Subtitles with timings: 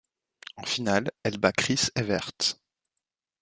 [0.57, 2.31] En finale, elle bat Chris Evert.